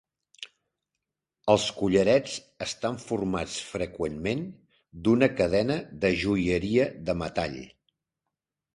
Els 1.53 1.67
collarets 1.81 2.39
estan 2.67 2.99
formats 3.05 3.59
freqüentment 3.75 4.43
d'una 5.05 5.33
cadena 5.43 5.79
de 6.07 6.15
joieria 6.27 6.93
de 7.09 7.21
metall. 7.25 7.65